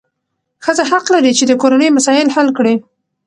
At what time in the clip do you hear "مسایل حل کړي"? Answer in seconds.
1.97-2.75